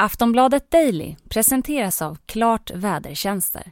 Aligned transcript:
Aftonbladet 0.00 0.70
Daily 0.70 1.16
presenteras 1.28 2.02
av 2.02 2.18
Klart 2.26 2.70
Vädertjänster. 2.74 3.62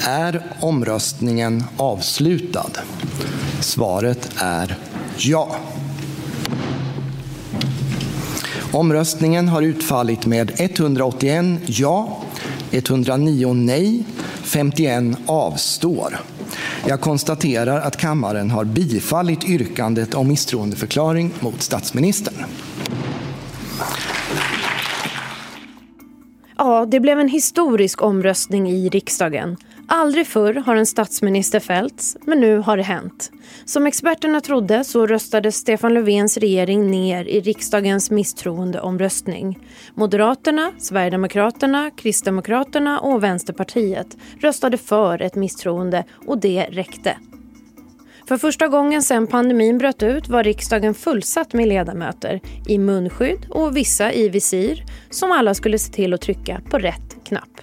Är 0.00 0.42
omröstningen 0.60 1.64
avslutad? 1.76 2.70
Svaret 3.60 4.30
är 4.36 4.78
ja. 5.18 5.56
Omröstningen 8.72 9.48
har 9.48 9.62
utfallit 9.62 10.26
med 10.26 10.52
181 10.56 11.60
ja, 11.66 12.22
109 12.70 13.52
nej, 13.52 14.04
51 14.42 15.18
avstår. 15.26 16.20
Jag 16.86 17.00
konstaterar 17.00 17.80
att 17.80 17.96
kammaren 17.96 18.50
har 18.50 18.64
bifallit 18.64 19.44
yrkandet 19.44 20.14
om 20.14 20.28
misstroendeförklaring 20.28 21.30
mot 21.40 21.62
statsministern. 21.62 22.44
Ja, 26.64 26.86
det 26.86 27.00
blev 27.00 27.20
en 27.20 27.28
historisk 27.28 28.02
omröstning 28.02 28.70
i 28.70 28.88
riksdagen. 28.88 29.56
Aldrig 29.86 30.26
förr 30.26 30.54
har 30.54 30.76
en 30.76 30.86
statsminister 30.86 31.60
fällts, 31.60 32.16
men 32.24 32.40
nu 32.40 32.58
har 32.58 32.76
det 32.76 32.82
hänt. 32.82 33.30
Som 33.64 33.86
experterna 33.86 34.40
trodde 34.40 34.84
så 34.84 35.06
röstade 35.06 35.52
Stefan 35.52 35.94
Löfvens 35.94 36.36
regering 36.36 36.90
ner 36.90 37.24
i 37.24 37.40
riksdagens 37.40 38.10
misstroendeomröstning. 38.10 39.58
Moderaterna, 39.94 40.72
Sverigedemokraterna, 40.78 41.90
Kristdemokraterna 41.96 43.00
och 43.00 43.22
Vänsterpartiet 43.22 44.16
röstade 44.40 44.76
för 44.76 45.22
ett 45.22 45.34
misstroende 45.34 46.04
och 46.26 46.38
det 46.38 46.66
räckte. 46.70 47.16
För 48.28 48.36
första 48.36 48.68
gången 48.68 49.02
sedan 49.02 49.26
pandemin 49.26 49.78
bröt 49.78 50.02
ut 50.02 50.28
var 50.28 50.42
riksdagen 50.44 50.94
fullsatt 50.94 51.52
med 51.52 51.68
ledamöter 51.68 52.40
i 52.66 52.78
munskydd 52.78 53.46
och 53.50 53.76
vissa 53.76 54.12
i 54.12 54.28
visir 54.28 54.84
som 55.10 55.32
alla 55.32 55.54
skulle 55.54 55.78
se 55.78 55.92
till 55.92 56.14
att 56.14 56.20
trycka 56.20 56.60
på 56.70 56.78
rätt 56.78 57.16
knapp. 57.24 57.60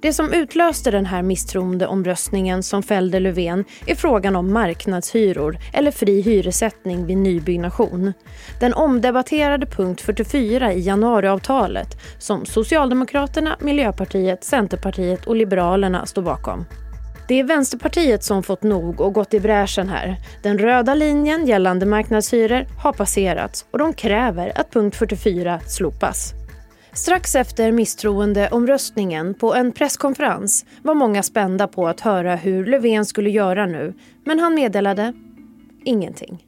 Det 0.00 0.12
som 0.12 0.32
utlöste 0.32 0.90
den 0.90 1.06
här 1.06 1.22
misstroendeomröstningen 1.22 2.62
som 2.62 2.82
fällde 2.82 3.20
Löfven 3.20 3.64
är 3.86 3.94
frågan 3.94 4.36
om 4.36 4.52
marknadshyror 4.52 5.58
eller 5.72 5.90
fri 5.90 6.20
hyressättning 6.20 7.06
vid 7.06 7.18
nybyggnation. 7.18 8.12
Den 8.60 8.74
omdebatterade 8.74 9.66
punkt 9.66 10.00
44 10.00 10.72
i 10.72 10.80
januariavtalet 10.80 11.88
som 12.18 12.46
Socialdemokraterna, 12.46 13.56
Miljöpartiet, 13.60 14.44
Centerpartiet 14.44 15.26
och 15.26 15.36
Liberalerna 15.36 16.06
står 16.06 16.22
bakom. 16.22 16.64
Det 17.32 17.40
är 17.40 17.44
Vänsterpartiet 17.44 18.24
som 18.24 18.42
fått 18.42 18.62
nog 18.62 19.00
och 19.00 19.12
gått 19.12 19.34
i 19.34 19.40
bräschen 19.40 19.88
här. 19.88 20.16
Den 20.42 20.58
röda 20.58 20.94
linjen 20.94 21.46
gällande 21.46 21.86
marknadshyror 21.86 22.66
har 22.82 22.92
passerats 22.92 23.66
och 23.70 23.78
de 23.78 23.92
kräver 23.92 24.52
att 24.60 24.70
punkt 24.70 24.96
44 24.96 25.60
slopas. 25.60 26.32
Strax 26.92 27.34
efter 27.34 27.72
misstroendeomröstningen 27.72 29.34
på 29.34 29.54
en 29.54 29.72
presskonferens 29.72 30.64
var 30.82 30.94
många 30.94 31.22
spända 31.22 31.68
på 31.68 31.88
att 31.88 32.00
höra 32.00 32.36
hur 32.36 32.66
Löfven 32.66 33.06
skulle 33.06 33.30
göra 33.30 33.66
nu, 33.66 33.94
men 34.24 34.38
han 34.38 34.54
meddelade 34.54 35.12
ingenting. 35.84 36.44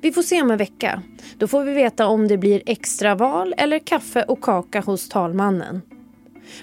Vi 0.00 0.12
får 0.12 0.22
se 0.22 0.42
om 0.42 0.50
en 0.50 0.58
vecka. 0.58 1.02
Då 1.38 1.48
får 1.48 1.64
vi 1.64 1.72
veta 1.72 2.06
om 2.06 2.28
det 2.28 2.38
blir 2.38 2.62
extraval 2.66 3.54
eller 3.58 3.78
kaffe 3.78 4.22
och 4.22 4.40
kaka 4.40 4.80
hos 4.80 5.08
talmannen. 5.08 5.82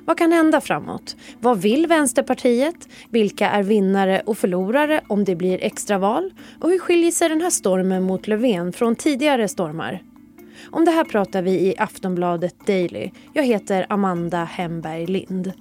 Vad 0.05 0.17
kan 0.17 0.31
hända 0.31 0.61
framåt? 0.61 1.16
Vad 1.39 1.61
vill 1.61 1.88
Vänsterpartiet? 1.88 2.88
Vilka 3.09 3.50
är 3.50 3.64
vinnare 3.64 4.22
och 4.25 4.38
förlorare 4.38 5.02
om 5.08 5.23
det 5.23 5.36
blir 5.36 5.64
extraval? 5.64 6.33
Och 6.61 6.69
hur 6.69 6.80
skiljer 6.80 7.11
sig 7.11 7.30
den 7.30 7.42
här 7.42 7.50
stormen 7.50 8.03
mot 8.03 8.27
Löfven 8.27 8.73
från 8.73 8.95
tidigare 8.95 9.47
stormar? 9.47 10.03
Om 10.72 10.86
det 10.86 10.92
här 10.92 11.03
pratar 11.03 11.42
vi 11.42 11.52
i 11.52 11.75
Aftonbladet 11.77 12.67
Daily. 12.67 13.11
Jag 13.33 13.44
heter 13.44 13.86
Amanda 13.89 14.44
Hemberg 14.44 15.05
Lind. 15.05 15.53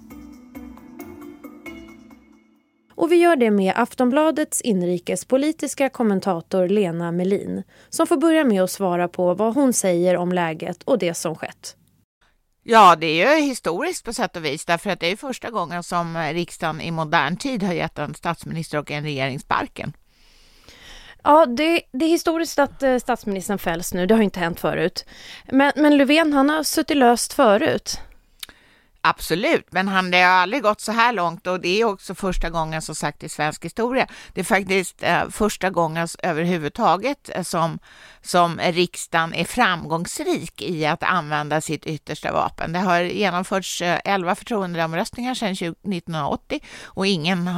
Och 2.96 3.12
vi 3.12 3.16
gör 3.16 3.36
det 3.36 3.50
med 3.50 3.72
Aftonbladets 3.76 4.60
inrikespolitiska 4.60 5.88
kommentator 5.88 6.68
Lena 6.68 7.12
Melin 7.12 7.62
som 7.88 8.06
får 8.06 8.16
börja 8.16 8.44
med 8.44 8.62
att 8.62 8.70
svara 8.70 9.08
på 9.08 9.34
vad 9.34 9.54
hon 9.54 9.72
säger 9.72 10.16
om 10.16 10.32
läget 10.32 10.82
och 10.82 10.98
det 10.98 11.14
som 11.14 11.34
skett. 11.34 11.76
Ja, 12.66 12.96
det 12.96 13.06
är 13.06 13.36
ju 13.36 13.42
historiskt 13.42 14.04
på 14.04 14.12
sätt 14.12 14.36
och 14.36 14.44
vis, 14.44 14.64
därför 14.64 14.90
att 14.90 15.00
det 15.00 15.06
är 15.06 15.16
första 15.16 15.50
gången 15.50 15.82
som 15.82 16.16
riksdagen 16.16 16.80
i 16.80 16.90
modern 16.90 17.36
tid 17.36 17.62
har 17.62 17.72
gett 17.72 17.98
en 17.98 18.14
statsminister 18.14 18.78
och 18.78 18.90
en 18.90 19.02
regering 19.02 19.40
sparken. 19.40 19.92
Ja, 21.22 21.46
det, 21.46 21.80
det, 21.92 22.04
är 22.04 22.08
historiskt 22.08 22.58
att 22.58 22.82
eh, 22.82 22.98
statsministern 22.98 23.58
fälls 23.58 23.94
nu. 23.94 24.06
Det 24.06 24.14
har 24.14 24.22
inte 24.22 24.40
hänt 24.40 24.60
förut. 24.60 25.04
Men, 25.52 25.72
men 25.76 25.96
Löfven, 25.96 26.32
han 26.32 26.50
har 26.50 26.62
suttit 26.62 26.96
löst 26.96 27.32
förut. 27.32 28.00
Absolut, 29.06 29.66
men 29.70 29.88
han, 29.88 30.10
det 30.10 30.22
har 30.22 30.30
aldrig 30.30 30.62
gått 30.62 30.80
så 30.80 30.92
här 30.92 31.12
långt 31.12 31.46
och 31.46 31.60
det 31.60 31.80
är 31.80 31.84
också 31.84 32.14
första 32.14 32.50
gången 32.50 32.82
som 32.82 32.94
sagt 32.94 33.22
i 33.22 33.28
svensk 33.28 33.64
historia. 33.64 34.06
Det 34.34 34.40
är 34.40 34.44
faktiskt 34.44 35.02
eh, 35.02 35.28
första 35.30 35.70
gången 35.70 36.08
överhuvudtaget 36.22 37.30
eh, 37.34 37.42
som, 37.42 37.78
som 38.22 38.60
riksdagen 38.62 39.34
är 39.34 39.44
framgångsrik 39.44 40.62
i 40.62 40.86
att 40.86 41.02
använda 41.02 41.60
sitt 41.60 41.86
yttersta 41.86 42.32
vapen. 42.32 42.72
Det 42.72 42.78
har 42.78 43.00
genomförts 43.00 43.82
eh, 43.82 44.00
11 44.04 44.34
förtroendeomröstningar 44.34 45.34
sedan 45.34 45.52
1980 45.52 46.60
och 46.84 47.06
ingen, 47.06 47.50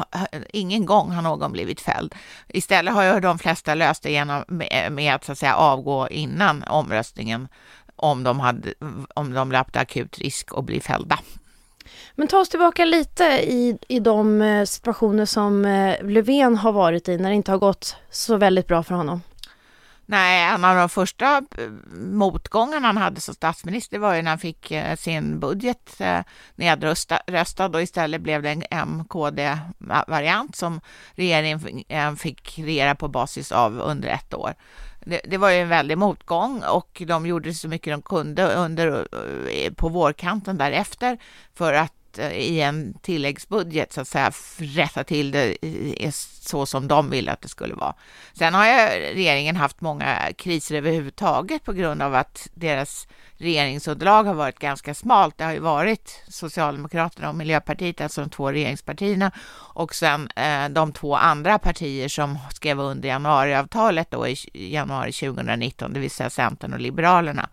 ingen 0.53 0.87
gång 0.87 1.11
har 1.11 1.23
någon 1.23 1.53
blivit 1.53 1.81
fälld. 1.81 2.15
Istället 2.49 2.95
har 2.95 3.03
ju 3.15 3.21
de 3.21 3.39
flesta 3.39 3.75
löst 3.75 4.03
det 4.03 4.11
genom, 4.11 4.45
med, 4.49 4.93
med 4.93 5.15
att, 5.15 5.25
så 5.25 5.33
att 5.33 5.39
säga, 5.39 5.57
avgå 5.57 6.09
innan 6.09 6.63
omröstningen 6.63 7.49
om 7.97 8.25
de, 8.25 8.41
hade, 8.41 8.75
om 9.15 9.35
de 9.35 9.53
löpte 9.53 9.81
akut 9.81 10.19
risk 10.19 10.49
att 10.55 10.65
bli 10.65 10.81
fällda. 10.81 11.19
Men 12.15 12.29
ta 12.29 12.39
oss 12.39 12.49
tillbaka 12.49 12.85
lite 12.85 13.25
i, 13.25 13.79
i 13.89 14.01
de 14.01 14.43
eh, 14.43 14.65
situationer 14.65 15.25
som 15.25 15.65
eh, 15.65 16.05
Löfven 16.05 16.57
har 16.57 16.73
varit 16.73 17.09
i 17.09 17.19
när 17.19 17.29
det 17.29 17.35
inte 17.37 17.51
har 17.51 17.59
gått 17.59 17.97
så 18.11 18.37
väldigt 18.37 18.67
bra 18.67 18.83
för 18.83 18.95
honom. 18.95 19.23
Nej, 20.09 20.55
en 20.55 20.65
av 20.65 20.77
de 20.77 20.89
första 20.89 21.37
eh, 21.37 21.71
motgångarna 21.97 22.87
han 22.87 22.97
hade 22.97 23.21
som 23.21 23.35
statsminister 23.35 23.99
var 23.99 24.15
ju 24.15 24.23
när 24.23 24.31
han 24.31 24.39
fick 24.39 24.73
sin 24.99 25.41
budget 25.41 26.01
nedröstad 26.55 27.67
och 27.67 27.83
istället 27.83 28.21
blev 28.21 28.43
det 28.43 28.51
en 28.51 28.89
MKD-variant 28.89 30.57
som 30.57 30.81
regeringen 31.15 31.61
fick 32.17 32.59
regera 32.59 32.95
på 32.95 33.09
basis 33.09 33.53
av 33.53 33.81
under 33.81 34.09
ett 34.09 34.35
år 34.35 34.55
det, 35.07 35.21
det, 35.25 35.37
var 35.37 35.51
ju 35.51 35.59
en 35.59 35.69
väldig 35.69 35.99
motgång 35.99 36.63
och 36.63 37.03
de 37.07 37.27
gjorde 37.27 37.55
så 37.55 37.69
mycket 37.69 37.93
de 37.93 38.03
kunde 38.03 38.55
under, 38.55 39.07
eh, 39.51 39.73
på 39.73 39.89
vårkanten 39.89 40.59
därefter 40.59 41.19
för 41.55 41.73
att 41.73 41.93
Eh, 42.19 42.33
i 42.33 42.61
en 42.61 42.95
tilläggsbudget 43.03 43.93
så 43.93 44.01
att 44.01 44.09
säga 44.09 44.33
rätta 44.59 45.05
till 45.05 45.31
det 45.31 45.57
så 46.41 46.67
som 46.67 46.89
de 46.89 47.11
ville 47.11 47.33
att 47.33 47.41
det 47.41 47.49
skulle 47.49 47.75
vara. 47.75 47.95
Sen 48.33 48.55
har 48.55 48.67
regeringen 49.15 49.57
haft 49.57 49.81
många 49.81 50.33
kriser 50.37 50.75
överhuvudtaget 50.75 51.65
på 51.65 51.73
grund 51.73 52.03
av 52.03 52.15
att 52.15 52.49
deras 52.55 53.09
regeringsunderlag 53.37 54.25
har 54.25 54.35
varit 54.35 54.59
ganska 54.59 54.95
smalt. 54.95 55.39
Det 55.39 55.45
har 55.45 55.53
ju 55.53 55.59
varit 55.59 56.25
Socialdemokraterna 56.29 57.29
och 57.29 57.35
Miljöpartiet, 57.35 58.01
alltså 58.01 58.21
de 58.21 58.31
två 58.31 58.53
regeringspartierna, 58.53 59.31
och 59.75 59.95
sen 59.95 60.29
eh, 60.37 60.69
de 60.69 60.93
två 60.93 61.17
andra 61.17 61.59
partier 61.59 62.09
som 62.09 62.39
skrev 62.55 62.81
under 62.81 63.09
januariavtalet 63.09 64.11
då 64.11 64.29
i 64.29 64.37
januari 64.53 65.13
2019, 65.13 65.93
det 65.93 66.01
vill 66.01 66.11
säga 66.11 66.31
Centern 66.31 66.73
och 66.73 66.81
Liberalerna. 66.81 67.49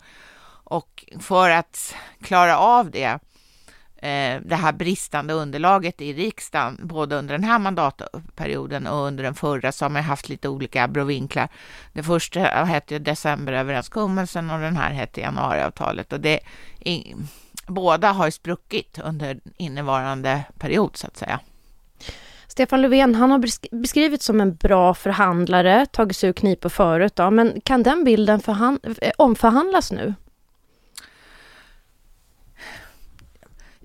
Och 0.64 1.04
för 1.20 1.50
att 1.50 1.94
klara 2.22 2.58
av 2.58 2.90
det 2.90 3.18
Eh, 4.04 4.40
det 4.44 4.56
här 4.56 4.72
bristande 4.72 5.34
underlaget 5.34 6.00
i 6.00 6.12
riksdagen, 6.12 6.80
både 6.82 7.16
under 7.16 7.34
den 7.34 7.44
här 7.44 7.58
mandatperioden 7.58 8.86
och 8.86 9.06
under 9.06 9.24
den 9.24 9.34
förra, 9.34 9.72
så 9.72 9.84
har 9.84 9.90
man 9.90 10.02
haft 10.02 10.28
lite 10.28 10.48
olika 10.48 10.84
abrovinklar. 10.84 11.48
Det 11.92 12.02
första 12.02 12.40
hette 12.40 12.98
decemberöverenskommelsen 12.98 14.50
och 14.50 14.60
den 14.60 14.76
här 14.76 14.90
hette 14.90 15.20
januariavtalet. 15.20 16.12
Och 16.12 16.20
det, 16.20 16.40
i, 16.80 17.14
båda 17.66 18.12
har 18.12 18.30
spruckit 18.30 18.98
under 19.04 19.40
innevarande 19.56 20.44
period, 20.58 20.96
så 20.96 21.06
att 21.06 21.16
säga. 21.16 21.40
Stefan 22.48 22.82
Löfven, 22.82 23.14
han 23.14 23.30
har 23.30 23.38
beskrivits 23.80 24.24
som 24.24 24.40
en 24.40 24.54
bra 24.54 24.94
förhandlare, 24.94 25.86
tagit 25.86 26.16
sig 26.16 26.28
ur 26.28 26.32
knipor 26.32 26.68
förut. 26.68 27.16
Då, 27.16 27.30
men 27.30 27.60
kan 27.60 27.82
den 27.82 28.04
bilden 28.04 28.40
eh, 29.00 29.12
omförhandlas 29.18 29.92
nu? 29.92 30.14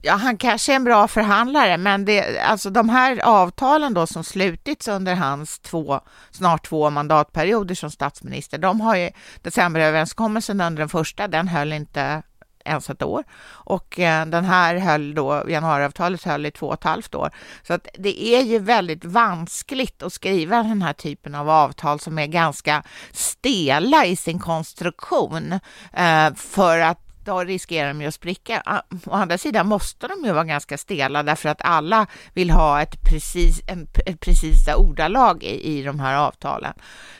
Ja, 0.02 0.14
han 0.14 0.38
kanske 0.38 0.72
är 0.72 0.76
en 0.76 0.84
bra 0.84 1.08
förhandlare, 1.08 1.78
men 1.78 2.06
det, 2.06 2.40
alltså 2.40 2.70
de 2.70 2.90
här 2.90 3.20
avtalen 3.24 3.94
då 3.94 4.08
som 4.08 4.24
slutits 4.24 4.88
under 4.88 5.16
hans 5.16 5.60
två, 5.60 6.00
snart 6.32 6.66
två 6.66 6.90
mandatperioder 6.90 7.76
som 7.76 7.92
statsminister, 7.92 8.58
de 8.58 8.82
har 8.82 8.96
ju 8.96 9.10
decemberöverenskommelsen 9.42 10.62
under 10.62 10.80
den 10.80 10.90
första, 10.90 11.28
den 11.28 11.48
höll 11.48 11.74
inte 11.74 12.24
ens 12.66 12.90
ett 12.90 13.04
år 13.04 13.24
och 13.50 14.00
eh, 14.00 14.26
den 14.26 14.46
här 14.46 14.76
höll 14.76 15.14
då, 15.14 15.44
januariavtalet 15.48 16.24
höll 16.24 16.46
i 16.46 16.52
två 16.52 16.68
och 16.68 16.74
ett 16.74 16.84
halvt 16.84 17.16
år. 17.16 17.30
Så 17.64 17.74
att 17.74 17.88
det 17.98 18.26
är 18.26 18.42
ju 18.42 18.60
väldigt 18.60 19.06
vanskligt 19.06 20.04
att 20.04 20.14
skriva 20.14 20.64
den 20.64 20.82
här 20.82 20.94
typen 20.94 21.36
av 21.36 21.50
avtal 21.50 22.00
som 22.00 22.20
är 22.20 22.28
ganska 22.28 22.84
stela 23.12 24.06
i 24.06 24.16
sin 24.16 24.40
konstruktion 24.40 25.60
eh, 25.94 26.34
för 26.36 26.80
att 26.80 27.09
då 27.30 27.44
riskerar 27.44 27.88
de 27.88 28.02
ju 28.02 28.08
att 28.08 28.14
spricka. 28.14 28.84
Å 29.06 29.12
andra 29.12 29.38
sidan 29.38 29.68
måste 29.68 30.08
de 30.08 30.26
ju 30.26 30.32
vara 30.32 30.44
ganska 30.44 30.78
stela 30.78 31.24
därför 31.24 31.50
att 31.50 31.62
alla 31.62 32.08
vill 32.34 32.50
ha 32.50 32.82
ett, 32.82 33.04
precis, 33.10 33.62
en, 33.68 33.88
ett 34.06 34.20
precisa 34.20 34.78
ordalag 34.78 35.44
i, 35.44 35.80
i 35.80 35.84
de 35.84 36.00
här 36.00 36.16
avtalen. 36.16 36.74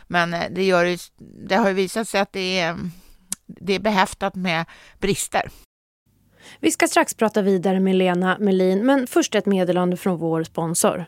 Men 0.08 0.34
eh, 0.34 0.44
det, 0.52 0.64
gör, 0.64 0.98
det 1.48 1.56
har 1.56 1.68
ju 1.68 1.74
visat 1.74 2.08
sig 2.08 2.22
att 2.22 2.34
det 2.34 2.60
är, 2.60 2.78
det 3.46 3.74
är 3.74 3.80
behäftat 3.80 4.36
med 4.36 4.66
brister. 5.00 5.50
Vi 6.60 6.72
ska 6.72 6.88
strax 6.88 7.14
prata 7.14 7.42
vidare 7.42 7.80
med 7.80 7.96
Lena 7.96 8.38
Melin, 8.40 8.86
men 8.86 9.08
först 9.08 9.36
ett 9.36 9.46
meddelande 9.46 9.98
från 9.98 10.18
vår 10.18 10.44
sponsor. 10.44 11.06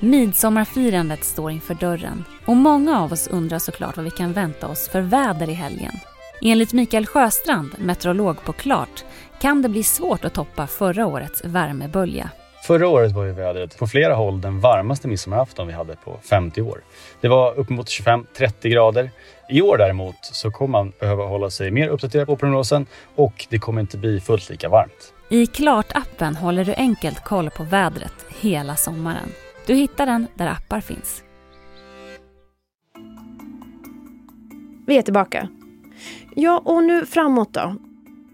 Midsommarfirandet 0.00 1.24
står 1.24 1.50
inför 1.50 1.74
dörren 1.74 2.24
och 2.46 2.56
många 2.56 3.00
av 3.00 3.12
oss 3.12 3.28
undrar 3.28 3.58
såklart 3.58 3.96
vad 3.96 4.04
vi 4.04 4.10
kan 4.10 4.32
vänta 4.32 4.68
oss 4.68 4.88
för 4.88 5.00
väder 5.00 5.50
i 5.50 5.54
helgen. 5.54 5.92
Enligt 6.40 6.72
Mikael 6.72 7.06
Sjöstrand, 7.06 7.74
meteorolog 7.78 8.44
på 8.44 8.52
Klart, 8.52 9.04
kan 9.40 9.62
det 9.62 9.68
bli 9.68 9.82
svårt 9.82 10.24
att 10.24 10.34
toppa 10.34 10.66
förra 10.66 11.06
årets 11.06 11.44
värmebölja. 11.44 12.30
Förra 12.66 12.88
året 12.88 13.12
var 13.12 13.24
ju 13.24 13.32
vädret 13.32 13.78
på 13.78 13.86
flera 13.86 14.14
håll 14.14 14.40
den 14.40 14.60
varmaste 14.60 15.08
midsommarafton 15.08 15.66
vi 15.66 15.72
hade 15.72 15.96
på 15.96 16.18
50 16.30 16.62
år. 16.62 16.80
Det 17.20 17.28
var 17.28 17.54
uppemot 17.54 17.86
25-30 17.86 18.68
grader. 18.68 19.10
I 19.48 19.62
år 19.62 19.78
däremot 19.78 20.16
så 20.20 20.50
kommer 20.50 20.72
man 20.72 20.92
behöva 21.00 21.24
hålla 21.24 21.50
sig 21.50 21.70
mer 21.70 21.88
uppdaterad 21.88 22.26
på 22.26 22.36
prognosen 22.36 22.86
och 23.14 23.46
det 23.50 23.58
kommer 23.58 23.80
inte 23.80 23.98
bli 23.98 24.20
fullt 24.20 24.50
lika 24.50 24.68
varmt. 24.68 25.12
I 25.28 25.46
Klart-appen 25.46 26.36
håller 26.36 26.64
du 26.64 26.74
enkelt 26.74 27.24
koll 27.24 27.50
på 27.50 27.62
vädret 27.64 28.26
hela 28.40 28.76
sommaren. 28.76 29.28
Du 29.66 29.74
hittar 29.74 30.06
den 30.06 30.26
där 30.34 30.46
appar 30.46 30.80
finns. 30.80 31.22
Vi 34.86 34.98
är 34.98 35.02
tillbaka. 35.02 35.48
Ja, 36.34 36.62
och 36.64 36.84
nu 36.84 37.06
framåt 37.06 37.52
då. 37.52 37.76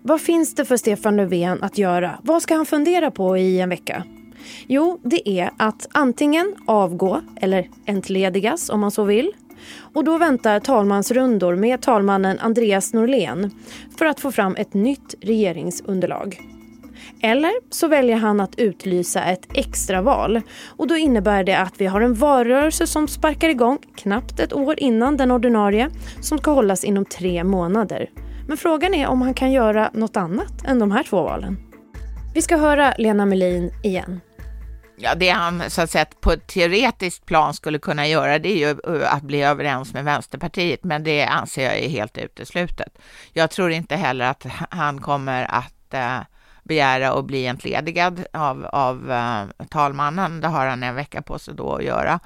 Vad 0.02 0.20
finns 0.20 0.54
det 0.54 0.64
för 0.64 0.76
Stefan 0.76 1.16
Löfven 1.16 1.62
att 1.62 1.78
göra? 1.78 2.18
Vad 2.22 2.42
ska 2.42 2.54
han 2.54 2.66
fundera 2.66 3.10
på 3.10 3.38
i 3.38 3.60
en 3.60 3.68
vecka? 3.68 4.04
Jo, 4.66 5.00
det 5.02 5.28
är 5.28 5.50
att 5.56 5.88
antingen 5.92 6.54
avgå 6.66 7.20
eller 7.36 7.68
entledigas 7.86 8.70
om 8.70 8.80
man 8.80 8.90
så 8.90 9.04
vill. 9.04 9.32
Och 9.94 10.04
då 10.04 10.18
väntar 10.18 10.60
talmansrundor 10.60 11.56
med 11.56 11.80
talmannen 11.80 12.38
Andreas 12.38 12.92
Norlén 12.92 13.50
för 13.98 14.06
att 14.06 14.20
få 14.20 14.32
fram 14.32 14.56
ett 14.56 14.74
nytt 14.74 15.14
regeringsunderlag. 15.20 16.40
Eller 17.22 17.52
så 17.70 17.88
väljer 17.88 18.16
han 18.16 18.40
att 18.40 18.58
utlysa 18.58 19.24
ett 19.24 19.46
extraval. 19.54 20.40
Och 20.66 20.86
då 20.86 20.96
innebär 20.96 21.44
det 21.44 21.58
att 21.58 21.74
vi 21.80 21.86
har 21.86 22.00
en 22.00 22.14
valrörelse 22.14 22.86
som 22.86 23.08
sparkar 23.08 23.48
igång 23.48 23.78
knappt 23.96 24.40
ett 24.40 24.52
år 24.52 24.74
innan 24.78 25.16
den 25.16 25.30
ordinarie 25.30 25.90
som 26.20 26.38
ska 26.38 26.50
hållas 26.50 26.84
inom 26.84 27.04
tre 27.04 27.44
månader. 27.44 28.10
Men 28.48 28.56
frågan 28.56 28.94
är 28.94 29.06
om 29.06 29.22
han 29.22 29.34
kan 29.34 29.52
göra 29.52 29.90
något 29.94 30.16
annat 30.16 30.66
än 30.66 30.78
de 30.78 30.90
här 30.90 31.02
två 31.02 31.22
valen. 31.22 31.56
Vi 32.34 32.42
ska 32.42 32.56
höra 32.56 32.94
Lena 32.98 33.26
Melin 33.26 33.72
igen. 33.82 34.20
Ja, 35.02 35.14
det 35.14 35.28
han 35.28 35.70
så 35.70 35.82
att 35.82 35.90
säga 35.90 36.04
på 36.20 36.32
ett 36.32 36.46
teoretiskt 36.46 37.26
plan 37.26 37.54
skulle 37.54 37.78
kunna 37.78 38.06
göra 38.06 38.38
det 38.38 38.48
är 38.48 38.68
ju 38.68 39.04
att 39.04 39.22
bli 39.22 39.42
överens 39.42 39.94
med 39.94 40.04
Vänsterpartiet, 40.04 40.84
men 40.84 41.04
det 41.04 41.24
anser 41.24 41.64
jag 41.64 41.78
är 41.78 41.88
helt 41.88 42.18
uteslutet. 42.18 42.98
Jag 43.32 43.50
tror 43.50 43.70
inte 43.70 43.96
heller 43.96 44.24
att 44.24 44.46
han 44.70 45.00
kommer 45.00 45.44
att 45.44 45.94
eh, 45.94 46.18
begära 46.70 47.12
att 47.12 47.24
bli 47.24 47.46
entledigad 47.46 48.24
av, 48.32 48.66
av 48.66 49.10
uh, 49.10 49.66
talmannen. 49.68 50.40
Det 50.40 50.48
har 50.48 50.66
han 50.66 50.82
en 50.82 50.94
vecka 50.94 51.22
på 51.22 51.38
sig 51.38 51.54
då 51.54 51.74
att 51.74 51.84
göra. 51.84 52.20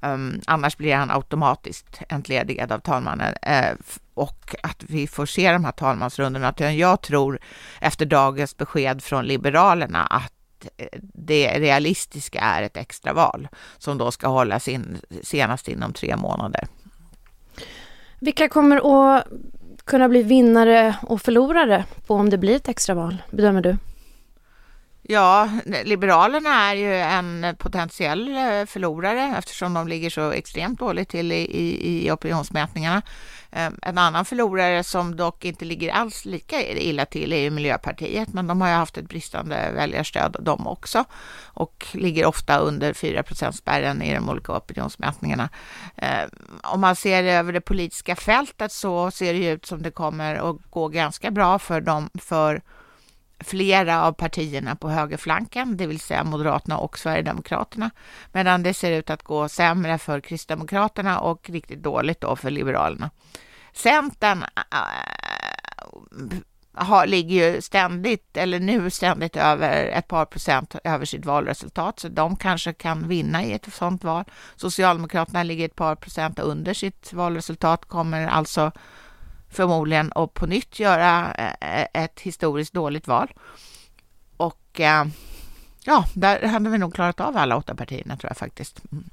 Um, 0.00 0.40
annars 0.46 0.76
blir 0.76 0.94
han 0.94 1.10
automatiskt 1.10 2.00
entledigad 2.08 2.72
av 2.72 2.78
talmannen 2.78 3.34
uh, 3.48 3.76
och 4.14 4.54
att 4.62 4.84
vi 4.88 5.06
får 5.06 5.26
se 5.26 5.52
de 5.52 5.64
här 5.64 5.72
talmansrundorna. 5.72 6.54
Jag 6.58 7.02
tror 7.02 7.38
efter 7.80 8.06
dagens 8.06 8.56
besked 8.56 9.02
från 9.02 9.24
Liberalerna 9.24 10.06
att 10.06 10.68
eh, 10.76 10.86
det 11.02 11.58
realistiska 11.58 12.40
är 12.40 12.62
ett 12.62 12.76
extraval 12.76 13.48
som 13.78 13.98
då 13.98 14.10
ska 14.10 14.28
hållas 14.28 14.68
in 14.68 14.98
senast 15.22 15.68
inom 15.68 15.92
tre 15.92 16.16
månader. 16.16 16.66
Vilka 18.20 18.48
kommer 18.48 18.76
att 18.76 19.24
kunna 19.84 20.08
bli 20.08 20.22
vinnare 20.22 20.96
och 21.02 21.22
förlorare 21.22 21.84
på 22.06 22.14
om 22.14 22.30
det 22.30 22.38
blir 22.38 22.56
ett 22.56 22.68
extraval, 22.68 23.22
bedömer 23.30 23.62
du? 23.62 23.76
Ja, 25.10 25.50
Liberalerna 25.84 26.70
är 26.70 26.74
ju 26.74 26.94
en 26.94 27.56
potentiell 27.58 28.28
eh, 28.28 28.66
förlorare 28.66 29.34
eftersom 29.38 29.74
de 29.74 29.88
ligger 29.88 30.10
så 30.10 30.30
extremt 30.30 30.78
dåligt 30.78 31.08
till 31.08 31.32
i, 31.32 31.36
i, 31.36 32.06
i 32.06 32.10
opinionsmätningarna. 32.10 33.02
Ehm, 33.50 33.78
en 33.82 33.98
annan 33.98 34.24
förlorare 34.24 34.84
som 34.84 35.16
dock 35.16 35.44
inte 35.44 35.64
ligger 35.64 35.92
alls 35.92 36.24
lika 36.24 36.62
illa 36.62 37.06
till 37.06 37.32
är 37.32 37.38
ju 37.38 37.50
Miljöpartiet, 37.50 38.32
men 38.32 38.46
de 38.46 38.60
har 38.60 38.68
ju 38.68 38.74
haft 38.74 38.98
ett 38.98 39.08
bristande 39.08 39.70
väljarstöd 39.74 40.36
de 40.40 40.66
också 40.66 41.04
och 41.44 41.86
ligger 41.92 42.26
ofta 42.26 42.58
under 42.58 42.92
4 42.92 43.52
spärren 43.52 44.02
i 44.02 44.14
de 44.14 44.28
olika 44.28 44.56
opinionsmätningarna. 44.56 45.48
Ehm, 45.96 46.30
om 46.62 46.80
man 46.80 46.96
ser 46.96 47.24
över 47.24 47.52
det 47.52 47.60
politiska 47.60 48.16
fältet 48.16 48.72
så 48.72 49.10
ser 49.10 49.32
det 49.32 49.46
ut 49.46 49.66
som 49.66 49.82
det 49.82 49.90
kommer 49.90 50.50
att 50.50 50.56
gå 50.70 50.88
ganska 50.88 51.30
bra 51.30 51.58
för 51.58 51.80
dem, 51.80 52.10
för 52.20 52.62
flera 53.40 54.02
av 54.02 54.12
partierna 54.12 54.76
på 54.76 54.90
högerflanken, 54.90 55.76
det 55.76 55.86
vill 55.86 56.00
säga 56.00 56.24
Moderaterna 56.24 56.78
och 56.78 56.98
Sverigedemokraterna, 56.98 57.90
medan 58.32 58.62
det 58.62 58.74
ser 58.74 58.92
ut 58.92 59.10
att 59.10 59.22
gå 59.22 59.48
sämre 59.48 59.98
för 59.98 60.20
Kristdemokraterna 60.20 61.20
och 61.20 61.50
riktigt 61.50 61.82
dåligt 61.82 62.20
då 62.20 62.36
för 62.36 62.50
Liberalerna. 62.50 63.10
Centern 63.72 64.42
äh, 64.42 64.78
har, 66.74 67.06
ligger 67.06 67.54
ju 67.54 67.62
ständigt, 67.62 68.36
eller 68.36 68.60
nu 68.60 68.90
ständigt 68.90 69.36
över 69.36 69.86
ett 69.86 70.08
par 70.08 70.24
procent 70.24 70.76
över 70.84 71.04
sitt 71.04 71.26
valresultat, 71.26 71.98
så 71.98 72.08
de 72.08 72.36
kanske 72.36 72.72
kan 72.72 73.08
vinna 73.08 73.44
i 73.44 73.52
ett 73.52 73.74
sådant 73.74 74.04
val. 74.04 74.24
Socialdemokraterna 74.56 75.42
ligger 75.42 75.64
ett 75.64 75.76
par 75.76 75.94
procent 75.94 76.38
under 76.38 76.74
sitt 76.74 77.12
valresultat, 77.12 77.84
kommer 77.84 78.26
alltså 78.26 78.72
förmodligen 79.50 80.12
att 80.14 80.34
på 80.34 80.46
nytt 80.46 80.80
göra 80.80 81.34
eh, 81.34 81.80
eh, 81.80 82.04
ett 82.04 82.20
historiskt 82.20 82.72
dåligt 82.72 83.06
val. 83.06 83.32
Och 84.36 84.80
eh, 84.80 85.04
ja, 85.84 86.04
där 86.14 86.46
hade 86.46 86.70
vi 86.70 86.78
nog 86.78 86.94
klarat 86.94 87.20
av 87.20 87.36
alla 87.36 87.56
åtta 87.56 87.74
partierna 87.74 88.16
tror 88.16 88.30
jag 88.30 88.36
faktiskt. 88.36 88.80
Mm. 88.92 89.04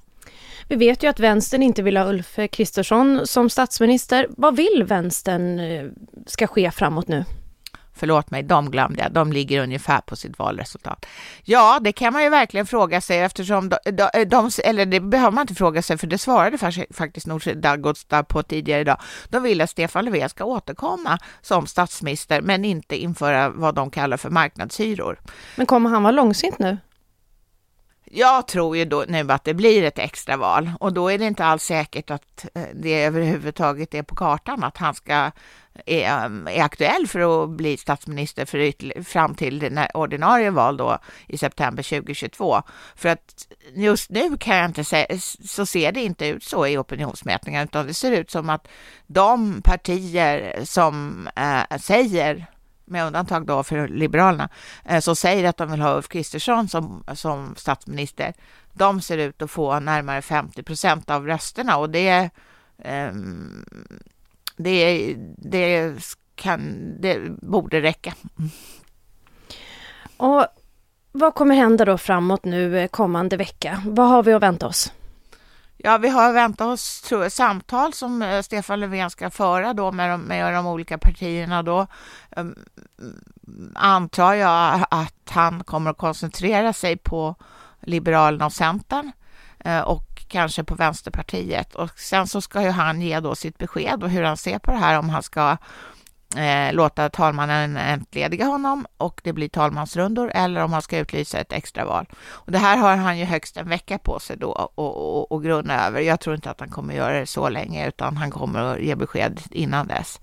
Vi 0.69 0.75
vet 0.75 1.03
ju 1.03 1.07
att 1.07 1.19
vänstern 1.19 1.63
inte 1.63 1.83
vill 1.83 1.97
ha 1.97 2.05
Ulf 2.05 2.39
Kristersson 2.51 3.27
som 3.27 3.49
statsminister. 3.49 4.27
Vad 4.29 4.55
vill 4.55 4.83
vänstern 4.87 5.61
ska 6.25 6.47
ske 6.47 6.71
framåt 6.71 7.07
nu? 7.07 7.25
Förlåt 7.97 8.31
mig, 8.31 8.43
de 8.43 8.71
glömde 8.71 9.03
jag. 9.03 9.11
De 9.11 9.31
ligger 9.31 9.63
ungefär 9.63 10.01
på 10.01 10.15
sitt 10.15 10.39
valresultat. 10.39 11.05
Ja, 11.43 11.79
det 11.81 11.91
kan 11.91 12.13
man 12.13 12.23
ju 12.23 12.29
verkligen 12.29 12.65
fråga 12.65 13.01
sig 13.01 13.19
eftersom 13.19 13.69
de, 13.69 13.77
de, 13.83 14.25
de 14.25 14.49
eller 14.63 14.85
det 14.85 14.99
behöver 14.99 15.31
man 15.31 15.41
inte 15.41 15.55
fråga 15.55 15.81
sig 15.81 15.97
för 15.97 16.07
det 16.07 16.17
svarade 16.17 16.57
faktiskt 16.93 17.27
Nooshi 17.27 17.53
Dadgostar 17.53 18.23
på 18.23 18.43
tidigare 18.43 18.81
idag. 18.81 19.01
De 19.29 19.43
vill 19.43 19.61
att 19.61 19.69
Stefan 19.69 20.05
Löfven 20.05 20.29
ska 20.29 20.45
återkomma 20.45 21.17
som 21.41 21.67
statsminister 21.67 22.41
men 22.41 22.65
inte 22.65 22.95
införa 22.95 23.49
vad 23.49 23.75
de 23.75 23.91
kallar 23.91 24.17
för 24.17 24.29
marknadshyror. 24.29 25.19
Men 25.55 25.65
kommer 25.65 25.89
han 25.89 26.03
vara 26.03 26.11
långsint 26.11 26.59
nu? 26.59 26.77
Jag 28.11 28.47
tror 28.47 28.77
ju 28.77 28.85
då 28.85 29.05
nu 29.07 29.31
att 29.31 29.43
det 29.43 29.53
blir 29.53 29.83
ett 29.83 29.99
extra 29.99 30.37
val 30.37 30.71
och 30.79 30.93
då 30.93 31.11
är 31.11 31.17
det 31.17 31.25
inte 31.25 31.45
alls 31.45 31.63
säkert 31.63 32.11
att 32.11 32.45
eh, 32.53 32.61
det 32.73 33.03
överhuvudtaget 33.03 33.93
är 33.93 34.03
på 34.03 34.15
kartan 34.15 34.63
att 34.63 34.77
han 34.77 34.95
ska 34.95 35.31
är, 35.85 36.47
är 36.49 36.63
aktuell 36.63 37.07
för 37.07 37.43
att 37.43 37.49
bli 37.49 37.77
statsminister 37.77 38.45
för 38.45 39.03
fram 39.03 39.35
till 39.35 39.59
det 39.59 39.91
ordinarie 39.93 40.49
val 40.49 40.77
då 40.77 40.97
i 41.27 41.37
september 41.37 41.83
2022. 41.83 42.61
För 42.95 43.09
att 43.09 43.47
just 43.75 44.09
nu 44.09 44.37
kan 44.37 44.57
jag 44.57 44.65
inte 44.65 44.83
säga, 44.83 45.19
så 45.45 45.65
ser 45.65 45.91
det 45.91 46.01
inte 46.01 46.27
ut 46.27 46.43
så 46.43 46.67
i 46.67 46.77
opinionsmätningar, 46.77 47.63
utan 47.63 47.87
det 47.87 47.93
ser 47.93 48.11
ut 48.11 48.31
som 48.31 48.49
att 48.49 48.67
de 49.07 49.61
partier 49.61 50.65
som 50.65 51.27
äh, 51.35 51.77
säger 51.77 52.47
med 52.87 53.05
undantag 53.05 53.45
då 53.45 53.63
för 53.63 53.87
Liberalerna, 53.87 54.49
eh, 54.85 54.99
som 54.99 55.15
säger 55.15 55.49
att 55.49 55.57
de 55.57 55.71
vill 55.71 55.81
ha 55.81 55.95
Ulf 55.95 56.07
Kristersson 56.07 56.67
som, 56.67 57.03
som 57.13 57.55
statsminister, 57.55 58.33
de 58.73 59.01
ser 59.01 59.17
ut 59.17 59.41
att 59.41 59.51
få 59.51 59.79
närmare 59.79 60.21
50 60.21 60.63
procent 60.63 61.09
av 61.09 61.27
rösterna 61.27 61.77
och 61.77 61.89
det, 61.89 62.29
ehm, 62.83 63.65
det, 64.57 65.13
det, 65.37 65.93
kan, 66.35 66.61
det 67.01 67.19
borde 67.41 67.81
räcka. 67.81 68.13
Och 70.17 70.45
vad 71.11 71.35
kommer 71.35 71.55
hända 71.55 71.85
då 71.85 71.97
framåt 71.97 72.45
nu 72.45 72.79
eh, 72.79 72.87
kommande 72.87 73.37
vecka? 73.37 73.81
Vad 73.85 74.09
har 74.09 74.23
vi 74.23 74.33
att 74.33 74.41
vänta 74.41 74.67
oss? 74.67 74.91
Ja, 75.77 75.97
vi 75.97 76.09
har 76.09 76.33
väntat 76.33 76.67
oss 76.67 77.01
tror 77.01 77.23
jag, 77.23 77.31
samtal 77.31 77.93
som 77.93 78.21
eh, 78.21 78.41
Stefan 78.41 78.79
Löfven 78.79 79.09
ska 79.09 79.29
föra 79.29 79.73
då 79.73 79.91
med 79.91 80.09
de, 80.09 80.21
med 80.21 80.53
de 80.53 80.67
olika 80.67 80.97
partierna. 80.97 81.63
Då 81.63 81.87
um, 82.35 82.55
antar 83.75 84.33
jag 84.33 84.85
att 84.91 85.29
han 85.29 85.63
kommer 85.63 85.91
att 85.91 85.97
koncentrera 85.97 86.73
sig 86.73 86.97
på 86.97 87.35
Liberalerna 87.81 88.45
och 88.45 88.53
Centern 88.53 89.11
uh, 89.65 89.79
och 89.79 90.25
kanske 90.27 90.63
på 90.63 90.75
Vänsterpartiet. 90.75 91.75
Och 91.75 91.99
sen 91.99 92.27
så 92.27 92.41
ska 92.41 92.61
ju 92.61 92.69
han 92.69 93.01
ge 93.01 93.19
då 93.19 93.35
sitt 93.35 93.57
besked 93.57 94.03
och 94.03 94.09
hur 94.09 94.23
han 94.23 94.37
ser 94.37 94.59
på 94.59 94.71
det 94.71 94.77
här, 94.77 94.99
om 94.99 95.09
han 95.09 95.23
ska 95.23 95.57
eh, 96.35 96.73
låta 96.73 97.09
talmannen 97.09 97.77
entlediga 97.77 98.45
honom 98.45 98.85
och 98.97 99.21
det 99.23 99.33
blir 99.33 99.49
talmansrundor 99.49 100.31
eller 100.33 100.63
om 100.63 100.73
han 100.73 100.81
ska 100.81 100.97
utlysa 100.97 101.39
ett 101.39 101.53
extraval. 101.53 102.05
Och 102.17 102.51
det 102.51 102.57
här 102.57 102.77
har 102.77 102.95
han 102.95 103.17
ju 103.17 103.25
högst 103.25 103.57
en 103.57 103.69
vecka 103.69 103.97
på 103.97 104.19
sig 104.19 104.37
då 104.37 104.53
att 105.29 105.43
grunna 105.43 105.87
över. 105.87 106.01
Jag 106.01 106.19
tror 106.19 106.35
inte 106.35 106.49
att 106.49 106.59
han 106.59 106.69
kommer 106.69 106.93
göra 106.93 107.19
det 107.19 107.25
så 107.25 107.49
länge 107.49 107.87
utan 107.87 108.17
han 108.17 108.31
kommer 108.31 108.59
att 108.59 108.79
ge 108.79 108.95
besked 108.95 109.41
innan 109.51 109.87
dess. 109.87 110.19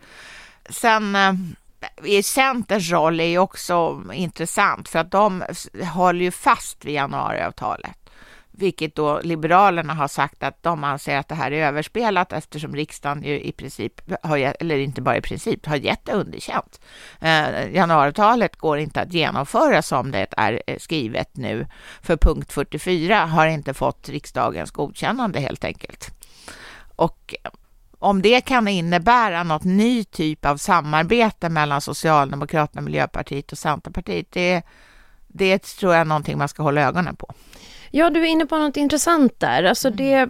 Sen 0.70 1.16
eh, 1.16 1.32
Centerns 2.22 2.90
roll 2.90 3.20
är 3.20 3.24
ju 3.24 3.38
också 3.38 4.02
intressant 4.12 4.88
för 4.88 4.98
att 4.98 5.10
de 5.10 5.42
håller 5.94 6.20
ju 6.20 6.30
fast 6.30 6.84
vid 6.84 6.94
januariavtalet 6.94 8.03
vilket 8.56 8.94
då 8.94 9.20
Liberalerna 9.20 9.94
har 9.94 10.08
sagt 10.08 10.42
att 10.42 10.62
de 10.62 10.84
anser 10.84 11.16
att 11.16 11.28
det 11.28 11.34
här 11.34 11.50
är 11.50 11.66
överspelat 11.66 12.32
eftersom 12.32 12.76
riksdagen 12.76 13.22
ju 13.22 13.40
i 13.40 13.52
princip, 13.52 14.00
har, 14.22 14.38
eller 14.38 14.78
inte 14.78 15.02
bara 15.02 15.16
i 15.16 15.20
princip, 15.20 15.66
har 15.66 15.76
gett 15.76 16.04
det 16.04 16.12
underkänt. 16.12 16.80
Eh, 17.20 17.74
januariavtalet 17.74 18.56
går 18.56 18.78
inte 18.78 19.00
att 19.00 19.12
genomföra 19.12 19.82
som 19.82 20.10
det 20.10 20.26
är 20.36 20.62
eh, 20.66 20.78
skrivet 20.78 21.36
nu, 21.36 21.66
för 22.02 22.16
punkt 22.16 22.52
44 22.52 23.26
har 23.26 23.46
inte 23.46 23.74
fått 23.74 24.08
riksdagens 24.08 24.70
godkännande 24.70 25.40
helt 25.40 25.64
enkelt. 25.64 26.10
Och 26.96 27.34
om 27.98 28.22
det 28.22 28.40
kan 28.40 28.68
innebära 28.68 29.42
något 29.42 29.64
ny 29.64 30.04
typ 30.04 30.44
av 30.44 30.56
samarbete 30.56 31.48
mellan 31.48 31.80
Socialdemokraterna, 31.80 32.82
Miljöpartiet 32.82 33.52
och 33.52 33.58
Centerpartiet, 33.58 34.26
det, 34.30 34.62
det 35.26 35.58
tror 35.58 35.92
jag 35.92 36.00
är 36.00 36.04
någonting 36.04 36.38
man 36.38 36.48
ska 36.48 36.62
hålla 36.62 36.80
ögonen 36.80 37.16
på. 37.16 37.34
Ja, 37.96 38.10
du 38.10 38.20
är 38.20 38.26
inne 38.26 38.46
på 38.46 38.58
något 38.58 38.76
intressant 38.76 39.40
där. 39.40 39.62
Alltså 39.64 39.88
mm. 39.88 39.96
det 39.96 40.28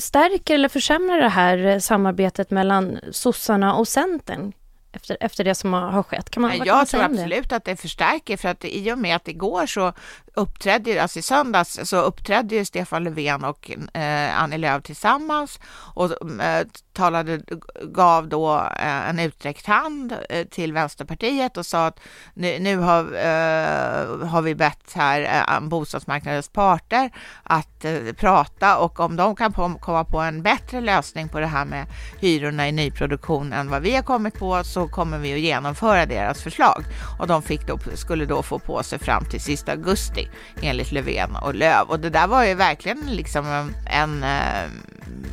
stärker 0.00 0.54
eller 0.54 0.68
försämrar 0.68 1.20
det 1.20 1.28
här 1.28 1.78
samarbetet 1.78 2.50
mellan 2.50 2.98
sossarna 3.12 3.74
och 3.74 3.88
Centern? 3.88 4.52
efter, 4.94 5.16
efter 5.20 5.44
det 5.44 5.54
som 5.54 5.72
har, 5.72 6.02
skett? 6.02 6.30
Kan 6.30 6.40
man, 6.40 6.50
jag 6.56 6.66
kan 6.66 6.76
man 6.76 6.86
tror 6.86 7.02
absolut 7.02 7.48
det? 7.48 7.56
att 7.56 7.64
det 7.64 7.76
förstärker 7.76 8.36
för 8.36 8.48
att 8.48 8.64
i 8.64 8.92
och 8.92 8.98
med 8.98 9.16
att 9.16 9.28
igår 9.28 9.66
så 9.66 9.92
uppträdde, 10.34 11.02
alltså 11.02 11.18
i 11.18 11.22
söndags 11.22 11.80
så 11.84 11.96
uppträdde 11.96 12.54
ju 12.54 12.64
Stefan 12.64 13.04
Löfven 13.04 13.44
och 13.44 13.70
eh, 13.94 14.42
Annie 14.42 14.58
Lööf 14.58 14.82
tillsammans 14.82 15.60
och 15.94 16.40
eh, 16.42 16.66
talade, 16.92 17.40
gav 17.82 18.28
då 18.28 18.56
eh, 18.56 19.08
en 19.08 19.18
utsträckt 19.18 19.66
hand 19.66 20.14
eh, 20.28 20.46
till 20.46 20.72
Vänsterpartiet 20.72 21.56
och 21.56 21.66
sa 21.66 21.86
att 21.86 22.00
nu, 22.34 22.58
nu 22.58 22.76
har, 22.76 23.00
eh, 23.00 24.26
har 24.28 24.42
vi 24.42 24.54
bett 24.54 24.92
här 24.94 25.20
eh, 25.22 25.56
eh 25.56 25.60
bostadsmarknadens 25.60 26.48
parter 26.48 27.10
att 27.42 27.84
eh, 27.84 28.12
prata 28.16 28.78
och 28.78 29.00
om 29.00 29.16
de 29.16 29.36
kan 29.36 29.52
på, 29.52 29.74
komma 29.80 30.04
på 30.04 30.20
en 30.20 30.42
bättre 30.42 30.80
lösning 30.80 31.28
på 31.28 31.40
det 31.40 31.46
här 31.46 31.64
med 31.64 31.86
hyrorna 32.20 32.68
i 32.68 32.72
nyproduktion 32.72 33.52
än 33.52 33.70
vad 33.70 33.82
vi 33.82 33.94
har 33.94 34.02
kommit 34.02 34.38
på 34.38 34.64
så 34.64 34.88
kommer 34.88 35.18
vi 35.18 35.34
att 35.34 35.40
genomföra 35.40 36.06
deras 36.06 36.42
förslag. 36.42 36.84
Och 37.18 37.26
de 37.26 37.42
fick 37.42 37.66
då, 37.66 37.78
skulle 37.94 38.26
då 38.26 38.42
få 38.42 38.58
på 38.58 38.82
sig 38.82 38.98
fram 38.98 39.24
till 39.24 39.40
sista 39.40 39.72
augusti 39.72 40.23
enligt 40.62 40.92
Löfven 40.92 41.36
och 41.42 41.54
Löv 41.54 41.88
och 41.88 42.00
det 42.00 42.10
där 42.10 42.26
var 42.26 42.44
ju 42.44 42.54
verkligen 42.54 42.98
liksom 43.10 43.46
eh, 43.46 44.00
en, 44.02 44.22
en 44.22 44.70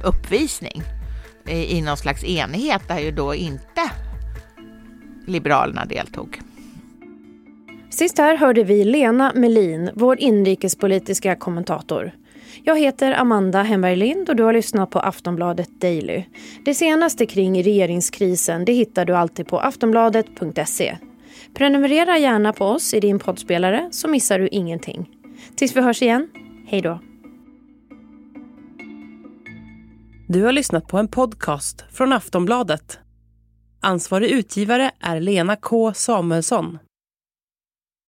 uppvisning 0.03 0.83
i 1.47 1.81
någon 1.81 1.97
slags 1.97 2.23
enighet 2.23 2.81
där 2.87 2.99
ju 2.99 3.11
då 3.11 3.35
inte 3.35 3.91
Liberalerna 5.25 5.85
deltog. 5.85 6.41
Sist 7.89 8.17
här 8.17 8.37
hörde 8.37 8.63
vi 8.63 8.83
Lena 8.83 9.31
Melin, 9.35 9.89
vår 9.93 10.19
inrikespolitiska 10.19 11.35
kommentator. 11.35 12.11
Jag 12.63 12.79
heter 12.79 13.19
Amanda 13.19 13.63
Hemberg 13.63 13.95
Lind 13.95 14.29
och 14.29 14.35
du 14.35 14.43
har 14.43 14.53
lyssnat 14.53 14.89
på 14.89 14.99
Aftonbladet 14.99 15.81
Daily. 15.81 16.23
Det 16.65 16.73
senaste 16.73 17.25
kring 17.25 17.63
regeringskrisen 17.63 18.65
det 18.65 18.73
hittar 18.73 19.05
du 19.05 19.15
alltid 19.15 19.47
på 19.47 19.59
aftonbladet.se. 19.59 20.97
Prenumerera 21.53 22.17
gärna 22.17 22.53
på 22.53 22.65
oss 22.65 22.93
i 22.93 22.99
din 22.99 23.19
poddspelare 23.19 23.89
så 23.91 24.07
missar 24.07 24.39
du 24.39 24.47
ingenting. 24.47 25.09
Tills 25.55 25.75
vi 25.75 25.81
hörs 25.81 26.01
igen, 26.01 26.29
hej 26.67 26.81
då! 26.81 26.99
Du 30.27 30.43
har 30.43 30.51
lyssnat 30.51 30.87
på 30.87 30.97
en 30.97 31.07
podcast 31.07 31.85
från 31.91 32.13
Aftonbladet. 32.13 32.99
Ansvarig 33.81 34.29
utgivare 34.31 34.91
är 34.99 35.19
Lena 35.19 35.55
K 35.55 35.93
Samuelsson. 35.93 36.77